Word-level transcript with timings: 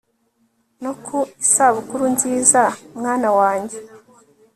no 0.83 0.91
ku 1.05 1.17
isabukuru 1.43 2.03
nziza, 2.15 2.63
mwana 2.97 3.29
wanjye 3.39 3.77